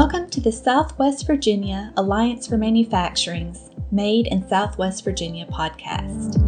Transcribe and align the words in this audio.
Welcome 0.00 0.30
to 0.30 0.40
the 0.40 0.50
Southwest 0.50 1.26
Virginia 1.26 1.92
Alliance 1.98 2.46
for 2.46 2.56
Manufacturing's 2.56 3.68
Made 3.92 4.28
in 4.28 4.48
Southwest 4.48 5.04
Virginia 5.04 5.44
podcast. 5.44 6.40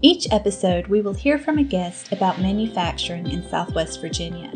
Each 0.00 0.26
episode, 0.32 0.86
we 0.86 1.02
will 1.02 1.12
hear 1.12 1.38
from 1.38 1.58
a 1.58 1.62
guest 1.62 2.12
about 2.12 2.40
manufacturing 2.40 3.26
in 3.26 3.46
Southwest 3.50 4.00
Virginia. 4.00 4.50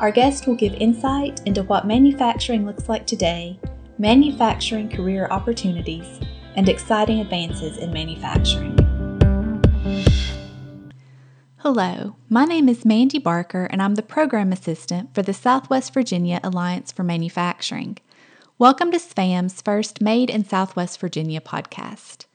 Our 0.00 0.10
guest 0.10 0.48
will 0.48 0.56
give 0.56 0.74
insight 0.74 1.42
into 1.46 1.62
what 1.62 1.86
manufacturing 1.86 2.66
looks 2.66 2.88
like 2.88 3.06
today, 3.06 3.56
manufacturing 3.98 4.88
career 4.88 5.28
opportunities, 5.30 6.18
and 6.56 6.68
exciting 6.68 7.20
advances 7.20 7.76
in 7.76 7.92
manufacturing. 7.92 8.75
Hello, 11.68 12.14
my 12.28 12.44
name 12.44 12.68
is 12.68 12.84
Mandy 12.84 13.18
Barker, 13.18 13.64
and 13.64 13.82
I'm 13.82 13.96
the 13.96 14.00
Program 14.00 14.52
Assistant 14.52 15.12
for 15.12 15.22
the 15.22 15.34
Southwest 15.34 15.92
Virginia 15.92 16.38
Alliance 16.44 16.92
for 16.92 17.02
Manufacturing. 17.02 17.98
Welcome 18.56 18.92
to 18.92 18.98
SVAM's 18.98 19.62
first 19.62 20.00
Made 20.00 20.30
in 20.30 20.44
Southwest 20.44 21.00
Virginia 21.00 21.40
podcast. 21.40 22.26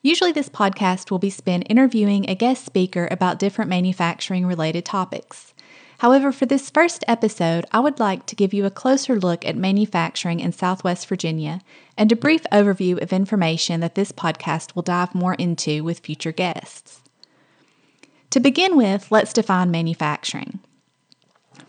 Usually, 0.00 0.30
this 0.30 0.48
podcast 0.48 1.10
will 1.10 1.18
be 1.18 1.28
spent 1.28 1.66
interviewing 1.68 2.30
a 2.30 2.36
guest 2.36 2.64
speaker 2.64 3.08
about 3.10 3.40
different 3.40 3.68
manufacturing 3.68 4.46
related 4.46 4.84
topics. 4.84 5.54
However, 5.98 6.30
for 6.30 6.46
this 6.46 6.70
first 6.70 7.02
episode, 7.08 7.66
I 7.72 7.80
would 7.80 7.98
like 7.98 8.26
to 8.26 8.36
give 8.36 8.54
you 8.54 8.64
a 8.64 8.70
closer 8.70 9.18
look 9.18 9.44
at 9.44 9.56
manufacturing 9.56 10.38
in 10.38 10.52
Southwest 10.52 11.08
Virginia 11.08 11.62
and 11.98 12.12
a 12.12 12.14
brief 12.14 12.44
overview 12.52 13.02
of 13.02 13.12
information 13.12 13.80
that 13.80 13.96
this 13.96 14.12
podcast 14.12 14.76
will 14.76 14.84
dive 14.84 15.16
more 15.16 15.34
into 15.34 15.82
with 15.82 15.98
future 15.98 16.30
guests. 16.30 17.01
To 18.32 18.40
begin 18.40 18.78
with, 18.78 19.12
let's 19.12 19.34
define 19.34 19.70
manufacturing. 19.70 20.60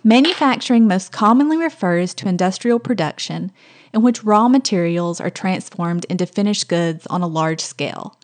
Manufacturing 0.02 0.88
most 0.88 1.12
commonly 1.12 1.58
refers 1.58 2.14
to 2.14 2.30
industrial 2.30 2.80
production 2.80 3.52
in 3.94 4.02
which 4.02 4.24
raw 4.24 4.48
materials 4.48 5.20
are 5.20 5.30
transformed 5.30 6.06
into 6.06 6.26
finished 6.26 6.70
goods 6.70 7.06
on 7.08 7.22
a 7.22 7.28
large 7.28 7.60
scale. 7.60 8.18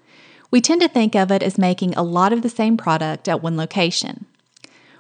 We 0.52 0.62
tend 0.62 0.80
to 0.80 0.88
think 0.88 1.18
of 1.18 1.32
it 1.32 1.44
as 1.44 1.58
making 1.58 1.96
a 1.96 2.02
lot 2.02 2.32
of 2.32 2.42
the 2.42 2.50
same 2.50 2.78
product 2.78 3.28
at 3.28 3.44
one 3.44 3.58
location. 3.58 4.26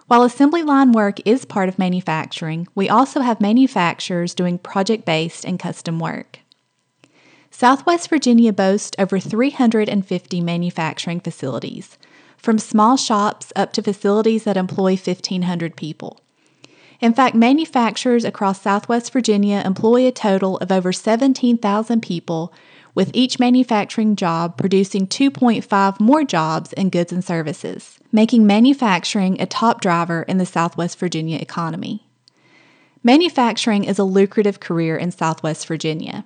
While 0.07 0.23
assembly 0.23 0.63
line 0.63 0.91
work 0.91 1.25
is 1.25 1.45
part 1.45 1.69
of 1.69 1.79
manufacturing, 1.79 2.67
we 2.75 2.89
also 2.89 3.21
have 3.21 3.39
manufacturers 3.39 4.33
doing 4.33 4.57
project 4.57 5.05
based 5.05 5.45
and 5.45 5.57
custom 5.57 5.97
work. 5.97 6.39
Southwest 7.51 8.09
Virginia 8.09 8.51
boasts 8.51 8.97
over 8.99 9.17
350 9.17 10.41
manufacturing 10.41 11.21
facilities, 11.21 11.97
from 12.39 12.57
small 12.57 12.97
shops 12.97 13.53
up 13.55 13.73
to 13.73 13.83
facilities 13.83 14.45
that 14.45 14.57
employ 14.57 14.91
1,500 14.91 15.75
people. 15.75 16.19
In 17.01 17.13
fact, 17.13 17.35
manufacturers 17.35 18.25
across 18.25 18.61
Southwest 18.61 19.13
Virginia 19.13 19.61
employ 19.65 20.07
a 20.07 20.11
total 20.11 20.57
of 20.57 20.71
over 20.71 20.91
17,000 20.91 22.01
people, 22.01 22.53
with 22.95 23.11
each 23.13 23.39
manufacturing 23.39 24.15
job 24.15 24.57
producing 24.57 25.07
2.5 25.07 25.99
more 25.99 26.23
jobs 26.23 26.73
in 26.73 26.89
goods 26.89 27.13
and 27.13 27.23
services, 27.23 27.99
making 28.11 28.45
manufacturing 28.45 29.39
a 29.39 29.45
top 29.45 29.79
driver 29.79 30.23
in 30.23 30.37
the 30.37 30.45
Southwest 30.45 30.99
Virginia 30.99 31.37
economy. 31.39 32.05
Manufacturing 33.03 33.85
is 33.85 33.99
a 33.99 34.03
lucrative 34.03 34.59
career 34.59 34.97
in 34.97 35.11
Southwest 35.11 35.67
Virginia. 35.67 36.25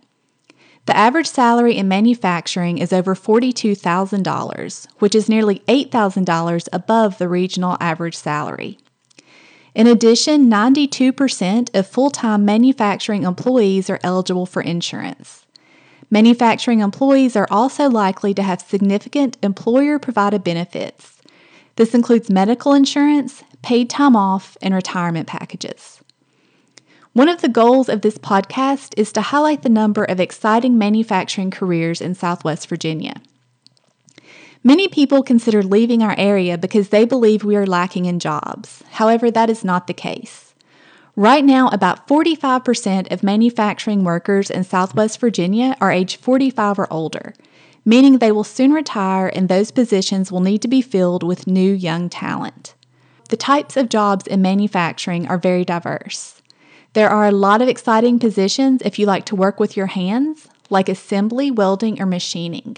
The 0.85 0.97
average 0.97 1.27
salary 1.27 1.77
in 1.77 1.87
manufacturing 1.87 2.77
is 2.77 2.91
over 2.91 3.15
$42,000, 3.15 4.87
which 4.99 5.15
is 5.15 5.29
nearly 5.29 5.59
$8,000 5.67 6.67
above 6.73 7.17
the 7.17 7.29
regional 7.29 7.77
average 7.79 8.15
salary. 8.15 8.77
In 9.73 9.87
addition, 9.87 10.49
92% 10.51 11.73
of 11.73 11.87
full 11.87 12.11
time 12.11 12.45
manufacturing 12.45 13.23
employees 13.23 13.89
are 13.89 13.99
eligible 14.03 14.45
for 14.45 14.61
insurance. 14.61 15.45
Manufacturing 16.11 16.81
employees 16.81 17.35
are 17.35 17.47
also 17.49 17.89
likely 17.89 18.33
to 18.35 18.43
have 18.43 18.61
significant 18.61 19.37
employer 19.41 19.97
provided 19.97 20.43
benefits. 20.43 21.19
This 21.75 21.95
includes 21.95 22.29
medical 22.29 22.73
insurance, 22.73 23.43
paid 23.63 23.89
time 23.89 24.15
off, 24.15 24.55
and 24.61 24.75
retirement 24.75 25.27
packages. 25.27 26.02
One 27.13 27.29
of 27.29 27.41
the 27.41 27.47
goals 27.47 27.89
of 27.89 28.01
this 28.01 28.17
podcast 28.17 28.95
is 28.97 29.11
to 29.11 29.21
highlight 29.21 29.61
the 29.61 29.69
number 29.69 30.03
of 30.03 30.19
exciting 30.19 30.79
manufacturing 30.79 31.51
careers 31.51 32.01
in 32.01 32.15
Southwest 32.15 32.67
Virginia. 32.67 33.21
Many 34.63 34.87
people 34.87 35.21
consider 35.21 35.61
leaving 35.61 36.01
our 36.01 36.15
area 36.17 36.57
because 36.57 36.89
they 36.89 37.05
believe 37.05 37.43
we 37.43 37.55
are 37.55 37.67
lacking 37.67 38.05
in 38.05 38.17
jobs. 38.17 38.81
However, 38.93 39.29
that 39.29 39.51
is 39.51 39.63
not 39.63 39.85
the 39.85 39.93
case. 39.93 40.55
Right 41.15 41.45
now, 41.45 41.67
about 41.67 42.07
45% 42.07 43.11
of 43.11 43.21
manufacturing 43.21 44.03
workers 44.03 44.49
in 44.49 44.63
Southwest 44.63 45.19
Virginia 45.19 45.77
are 45.79 45.91
age 45.91 46.15
45 46.15 46.79
or 46.79 46.91
older, 46.91 47.35
meaning 47.85 48.17
they 48.17 48.31
will 48.31 48.43
soon 48.43 48.73
retire 48.73 49.27
and 49.27 49.49
those 49.49 49.69
positions 49.69 50.31
will 50.31 50.39
need 50.39 50.63
to 50.63 50.67
be 50.67 50.81
filled 50.81 51.21
with 51.21 51.45
new 51.45 51.73
young 51.73 52.09
talent. 52.09 52.73
The 53.29 53.37
types 53.37 53.77
of 53.77 53.89
jobs 53.89 54.25
in 54.25 54.41
manufacturing 54.41 55.27
are 55.27 55.37
very 55.37 55.63
diverse. 55.63 56.39
There 56.93 57.09
are 57.09 57.25
a 57.25 57.31
lot 57.31 57.61
of 57.61 57.67
exciting 57.67 58.19
positions 58.19 58.83
if 58.85 58.99
you 58.99 59.07
like 59.07 59.25
to 59.25 59.35
work 59.35 59.59
with 59.59 59.75
your 59.75 59.87
hands, 59.87 60.47
like 60.69 60.87
assembly, 60.87 61.49
welding, 61.49 61.99
or 61.99 62.05
machining. 62.05 62.77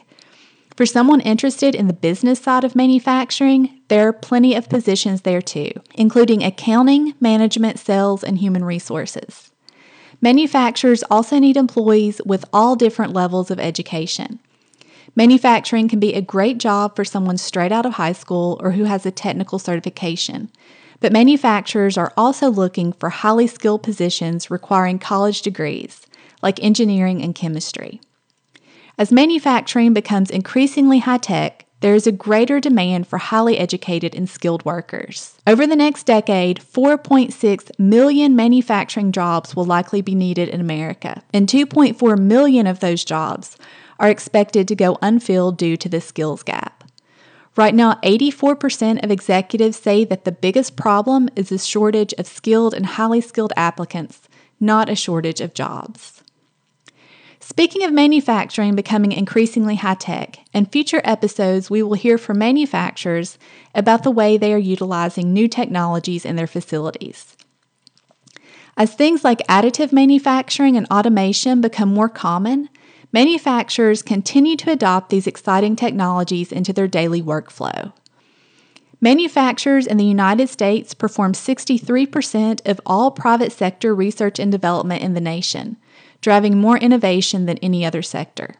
For 0.78 0.86
someone 0.86 1.20
interested 1.22 1.76
in 1.76 1.88
the 1.88 1.94
business 1.94 2.40
side 2.40 2.64
of 2.64 2.76
manufacturing, 2.76 3.82
there 3.90 4.08
are 4.08 4.14
plenty 4.14 4.56
of 4.56 4.70
positions 4.70 5.22
there 5.22 5.42
too, 5.42 5.72
including 5.96 6.44
accounting, 6.44 7.14
management, 7.20 7.78
sales, 7.78 8.24
and 8.24 8.38
human 8.38 8.64
resources. 8.64 9.52
Manufacturers 10.22 11.04
also 11.12 11.38
need 11.38 11.58
employees 11.58 12.22
with 12.26 12.46
all 12.54 12.78
different 12.78 13.14
levels 13.14 13.52
of 13.52 13.60
education. 13.60 14.40
Manufacturing 15.14 15.88
can 15.88 16.00
be 16.00 16.14
a 16.14 16.22
great 16.22 16.58
job 16.58 16.96
for 16.96 17.06
someone 17.06 17.38
straight 17.38 17.72
out 17.72 17.86
of 17.86 17.94
high 17.94 18.14
school 18.14 18.60
or 18.62 18.72
who 18.72 18.86
has 18.86 19.06
a 19.06 19.12
technical 19.12 19.60
certification. 19.60 20.50
But 21.06 21.14
manufacturers 21.14 22.00
are 22.00 22.12
also 22.18 22.50
looking 22.50 22.92
for 22.92 23.10
highly 23.10 23.46
skilled 23.46 23.84
positions 23.84 24.50
requiring 24.50 24.98
college 24.98 25.44
degrees, 25.44 26.02
like 26.42 26.60
engineering 26.64 27.22
and 27.22 27.36
chemistry. 27.36 28.02
As 28.98 29.12
manufacturing 29.12 29.94
becomes 29.94 30.32
increasingly 30.32 30.98
high 30.98 31.20
tech, 31.20 31.68
there 31.82 31.94
is 31.94 32.08
a 32.08 32.12
greater 32.12 32.60
demand 32.60 33.06
for 33.06 33.20
highly 33.20 33.60
educated 33.60 34.16
and 34.16 34.28
skilled 34.28 34.66
workers. 34.66 35.38
Over 35.46 35.68
the 35.68 35.76
next 35.76 36.08
decade, 36.08 36.60
4.6 36.60 37.70
million 37.78 38.36
manufacturing 38.36 39.12
jobs 39.12 39.56
will 39.56 39.66
likely 39.66 40.02
be 40.02 40.16
needed 40.16 40.50
in 40.50 40.60
America, 40.60 41.22
and 41.32 41.48
2.4 41.48 42.18
million 42.18 42.66
of 42.66 42.80
those 42.80 43.06
jobs 43.06 43.58
are 44.00 44.10
expected 44.10 44.68
to 44.70 44.76
go 44.76 44.98
unfilled 45.04 45.56
due 45.56 45.78
to 45.78 45.88
the 45.88 46.02
skills 46.02 46.42
gap. 46.42 46.75
Right 47.58 47.74
now, 47.74 47.94
84% 48.04 49.04
of 49.04 49.12
executives 49.12 49.78
say 49.78 50.04
that 50.06 50.26
the 50.26 50.32
biggest 50.32 50.76
problem 50.76 51.30
is 51.36 51.52
a 51.52 51.58
shortage 51.58 52.14
of 52.18 52.28
skilled 52.28 52.74
and 52.74 52.86
highly 52.86 53.22
skilled 53.22 53.54
applicants, 53.56 54.28
not 54.60 54.90
a 54.90 54.96
shortage 54.96 55.40
of 55.40 55.54
jobs. 55.54 56.22
Speaking 57.40 57.84
of 57.84 57.94
manufacturing 57.94 58.76
becoming 58.76 59.12
increasingly 59.12 59.76
high 59.76 59.94
tech, 59.94 60.40
in 60.52 60.66
future 60.66 61.02
episodes, 61.04 61.70
we 61.70 61.84
will 61.84 61.94
hear 61.94 62.18
from 62.18 62.40
manufacturers 62.40 63.38
about 63.74 64.04
the 64.04 64.12
way 64.12 64.36
they 64.36 64.54
are 64.54 64.58
utilizing 64.58 65.32
new 65.32 65.48
technologies 65.48 66.26
in 66.26 66.36
their 66.36 66.48
facilities. 66.48 67.38
As 68.76 68.94
things 68.94 69.24
like 69.24 69.48
additive 69.48 69.94
manufacturing 69.94 70.76
and 70.76 70.88
automation 70.88 71.62
become 71.62 71.94
more 71.94 72.10
common, 72.10 72.68
manufacturers 73.12 74.02
continue 74.02 74.56
to 74.58 74.72
adopt 74.72 75.10
these 75.10 75.28
exciting 75.28 75.76
technologies 75.76 76.52
into 76.52 76.74
their 76.74 76.88
daily 76.88 77.22
workflow. 77.22 77.94
Manufacturers 79.02 79.86
in 79.86 79.98
the 79.98 80.06
United 80.06 80.50
States 80.50 80.94
perform 80.94 81.34
63% 81.34 82.68
of 82.68 82.82
all 82.86 83.12
private 83.12 83.52
sector 83.52 83.94
research 83.94 84.40
and 84.40 84.52
development 84.52 85.04
in 85.04 85.14
the 85.14 85.22
nation, 85.22 85.78
driving 86.22 86.58
more 86.58 86.78
innovation 86.78 87.46
than 87.46 87.58
any 87.60 87.86
other 87.86 88.02
sector. 88.02 88.56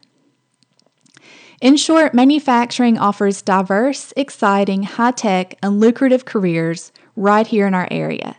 In 1.60 1.76
short, 1.76 2.12
manufacturing 2.12 2.98
offers 2.98 3.40
diverse, 3.40 4.12
exciting, 4.16 4.82
high 4.82 5.10
tech, 5.10 5.54
and 5.62 5.80
lucrative 5.80 6.26
careers 6.26 6.92
right 7.16 7.46
here 7.46 7.66
in 7.66 7.74
our 7.74 7.88
area. 7.90 8.36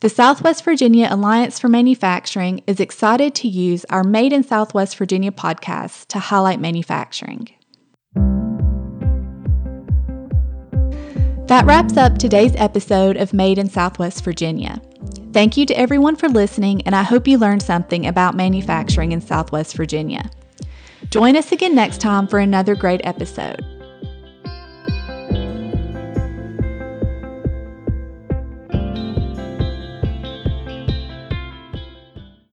The 0.00 0.08
Southwest 0.08 0.62
Virginia 0.62 1.08
Alliance 1.10 1.58
for 1.58 1.68
Manufacturing 1.68 2.62
is 2.68 2.78
excited 2.78 3.34
to 3.34 3.48
use 3.48 3.84
our 3.86 4.04
Made 4.04 4.32
in 4.32 4.44
Southwest 4.44 4.96
Virginia 4.96 5.32
podcast 5.32 6.06
to 6.06 6.20
highlight 6.20 6.60
manufacturing. 6.60 7.48
That 11.48 11.64
wraps 11.66 11.96
up 11.96 12.16
today's 12.16 12.54
episode 12.54 13.16
of 13.16 13.32
Made 13.32 13.58
in 13.58 13.68
Southwest 13.68 14.22
Virginia. 14.22 14.80
Thank 15.32 15.56
you 15.56 15.66
to 15.66 15.76
everyone 15.76 16.14
for 16.14 16.28
listening, 16.28 16.82
and 16.82 16.94
I 16.94 17.02
hope 17.02 17.26
you 17.26 17.36
learned 17.36 17.64
something 17.64 18.06
about 18.06 18.36
manufacturing 18.36 19.10
in 19.10 19.20
Southwest 19.20 19.74
Virginia. 19.74 20.30
Join 21.10 21.36
us 21.36 21.50
again 21.50 21.74
next 21.74 22.00
time 22.00 22.28
for 22.28 22.38
another 22.38 22.76
great 22.76 23.00
episode. 23.02 23.66